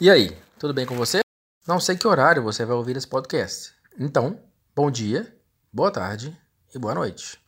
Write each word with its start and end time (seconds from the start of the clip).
E 0.00 0.08
aí, 0.08 0.34
tudo 0.58 0.72
bem 0.72 0.86
com 0.86 0.94
você? 0.94 1.20
Não 1.68 1.78
sei 1.78 1.94
que 1.94 2.08
horário 2.08 2.42
você 2.42 2.64
vai 2.64 2.74
ouvir 2.74 2.96
esse 2.96 3.06
podcast. 3.06 3.74
Então, 3.98 4.40
bom 4.74 4.90
dia, 4.90 5.30
boa 5.70 5.90
tarde 5.90 6.34
e 6.74 6.78
boa 6.78 6.94
noite. 6.94 7.38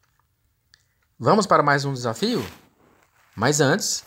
Vamos 1.18 1.46
para 1.46 1.62
mais 1.62 1.86
um 1.86 1.94
desafio? 1.94 2.44
Mas 3.34 3.62
antes, 3.62 4.04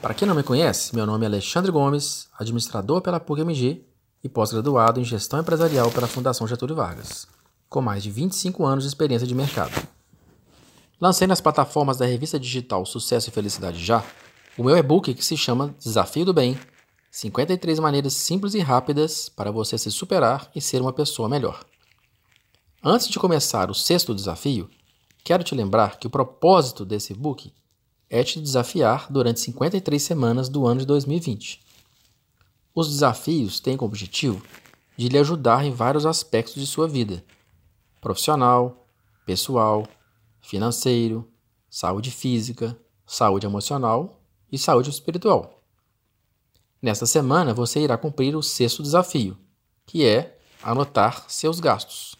para 0.00 0.14
quem 0.14 0.28
não 0.28 0.34
me 0.36 0.44
conhece, 0.44 0.94
meu 0.94 1.04
nome 1.04 1.24
é 1.24 1.26
Alexandre 1.26 1.72
Gomes, 1.72 2.28
administrador 2.38 3.00
pela 3.00 3.18
PUC-MG 3.18 3.84
e 4.22 4.28
pós-graduado 4.28 5.00
em 5.00 5.04
Gestão 5.04 5.40
Empresarial 5.40 5.90
pela 5.90 6.06
Fundação 6.06 6.46
Getúlio 6.46 6.76
Vargas, 6.76 7.26
com 7.68 7.82
mais 7.82 8.04
de 8.04 8.12
25 8.12 8.64
anos 8.64 8.84
de 8.84 8.88
experiência 8.88 9.26
de 9.26 9.34
mercado. 9.34 9.72
Lancei 11.00 11.26
nas 11.26 11.40
plataformas 11.40 11.96
da 11.96 12.06
revista 12.06 12.38
digital 12.38 12.86
Sucesso 12.86 13.28
e 13.28 13.32
Felicidade 13.32 13.84
Já 13.84 14.04
o 14.56 14.62
meu 14.62 14.76
e-book 14.76 15.12
que 15.12 15.24
se 15.24 15.36
chama 15.36 15.74
Desafio 15.80 16.24
do 16.24 16.32
Bem 16.32 16.56
53 17.14 17.78
maneiras 17.78 18.14
simples 18.14 18.54
e 18.54 18.60
rápidas 18.60 19.28
para 19.28 19.52
você 19.52 19.76
se 19.76 19.90
superar 19.90 20.50
e 20.56 20.62
ser 20.62 20.80
uma 20.80 20.94
pessoa 20.94 21.28
melhor. 21.28 21.62
Antes 22.82 23.06
de 23.06 23.18
começar 23.18 23.70
o 23.70 23.74
sexto 23.74 24.14
desafio, 24.14 24.70
quero 25.22 25.44
te 25.44 25.54
lembrar 25.54 25.98
que 25.98 26.06
o 26.06 26.10
propósito 26.10 26.86
desse 26.86 27.12
book 27.12 27.52
é 28.08 28.24
te 28.24 28.40
desafiar 28.40 29.12
durante 29.12 29.40
53 29.40 30.02
semanas 30.02 30.48
do 30.48 30.66
ano 30.66 30.80
de 30.80 30.86
2020. 30.86 31.60
Os 32.74 32.88
desafios 32.88 33.60
têm 33.60 33.76
como 33.76 33.90
objetivo 33.90 34.42
de 34.96 35.10
lhe 35.10 35.18
ajudar 35.18 35.66
em 35.66 35.70
vários 35.70 36.06
aspectos 36.06 36.54
de 36.54 36.66
sua 36.66 36.88
vida: 36.88 37.22
profissional, 38.00 38.86
pessoal, 39.26 39.86
financeiro, 40.40 41.28
saúde 41.68 42.10
física, 42.10 42.74
saúde 43.06 43.44
emocional 43.44 44.18
e 44.50 44.56
saúde 44.56 44.88
espiritual. 44.88 45.61
Nesta 46.82 47.06
semana 47.06 47.54
você 47.54 47.78
irá 47.78 47.96
cumprir 47.96 48.34
o 48.34 48.42
sexto 48.42 48.82
desafio, 48.82 49.38
que 49.86 50.04
é 50.04 50.36
anotar 50.60 51.26
seus 51.28 51.60
gastos. 51.60 52.16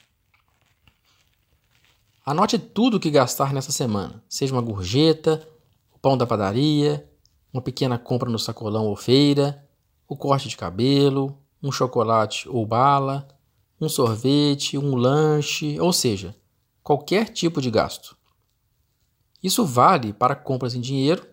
Anote 2.24 2.60
tudo 2.60 2.96
o 2.96 3.00
que 3.00 3.10
gastar 3.10 3.52
nessa 3.52 3.72
semana, 3.72 4.22
seja 4.28 4.54
uma 4.54 4.62
gorjeta, 4.62 5.44
o 5.92 5.98
pão 5.98 6.16
da 6.16 6.24
padaria, 6.24 7.10
uma 7.52 7.60
pequena 7.60 7.98
compra 7.98 8.30
no 8.30 8.38
sacolão 8.38 8.86
ou 8.86 8.94
feira, 8.94 9.68
o 10.06 10.16
corte 10.16 10.48
de 10.48 10.56
cabelo, 10.56 11.36
um 11.60 11.72
chocolate 11.72 12.48
ou 12.48 12.64
bala, 12.64 13.26
um 13.80 13.88
sorvete, 13.88 14.78
um 14.78 14.94
lanche, 14.94 15.80
ou 15.80 15.92
seja, 15.92 16.36
qualquer 16.84 17.30
tipo 17.30 17.60
de 17.60 17.68
gasto. 17.68 18.16
Isso 19.42 19.66
vale 19.66 20.12
para 20.12 20.36
compras 20.36 20.76
em 20.76 20.80
dinheiro, 20.80 21.26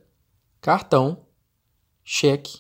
cartão, 0.60 1.28
cheque 2.04 2.60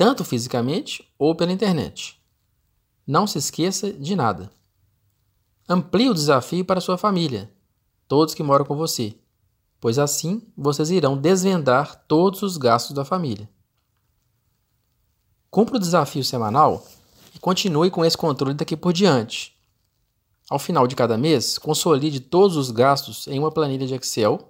tanto 0.00 0.24
fisicamente 0.24 1.06
ou 1.18 1.34
pela 1.34 1.52
internet. 1.52 2.18
Não 3.06 3.26
se 3.26 3.36
esqueça 3.36 3.92
de 3.92 4.16
nada. 4.16 4.50
Amplie 5.68 6.08
o 6.08 6.14
desafio 6.14 6.64
para 6.64 6.80
sua 6.80 6.96
família, 6.96 7.52
todos 8.08 8.32
que 8.32 8.42
moram 8.42 8.64
com 8.64 8.74
você, 8.74 9.14
pois 9.78 9.98
assim 9.98 10.40
vocês 10.56 10.90
irão 10.90 11.18
desvendar 11.18 12.02
todos 12.08 12.40
os 12.40 12.56
gastos 12.56 12.94
da 12.94 13.04
família. 13.04 13.46
Cumpra 15.50 15.76
o 15.76 15.78
desafio 15.78 16.24
semanal 16.24 16.82
e 17.34 17.38
continue 17.38 17.90
com 17.90 18.02
esse 18.02 18.16
controle 18.16 18.54
daqui 18.54 18.78
por 18.78 18.94
diante. 18.94 19.54
Ao 20.48 20.58
final 20.58 20.86
de 20.86 20.96
cada 20.96 21.18
mês, 21.18 21.58
consolide 21.58 22.20
todos 22.20 22.56
os 22.56 22.70
gastos 22.70 23.28
em 23.28 23.38
uma 23.38 23.52
planilha 23.52 23.86
de 23.86 23.92
Excel 23.96 24.48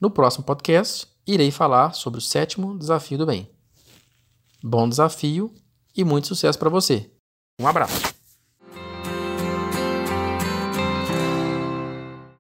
No 0.01 0.11
próximo 0.11 0.45
podcast, 0.45 1.07
irei 1.27 1.51
falar 1.51 1.95
sobre 1.95 2.19
o 2.19 2.23
sétimo 2.23 2.77
desafio 2.79 3.19
do 3.19 3.27
bem. 3.27 3.49
Bom 4.63 4.89
desafio 4.89 5.55
e 5.97 6.05
muito 6.05 6.27
sucesso 6.27 6.59
para 6.59 6.71
você. 6.71 7.11
Um 7.61 7.67
abraço. 7.67 8.14